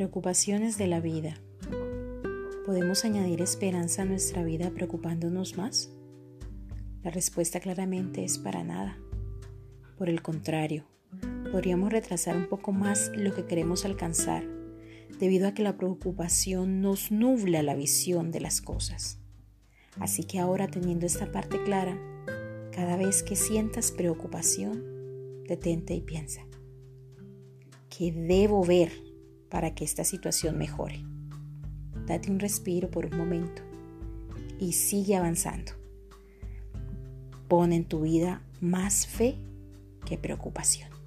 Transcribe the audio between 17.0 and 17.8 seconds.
nubla la